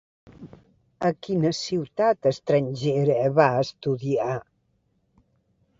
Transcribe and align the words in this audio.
A 1.09 1.11
quina 1.27 1.51
ciutat 1.57 2.31
estrangera 2.31 3.19
va 3.37 3.49
estudiar? 3.69 4.35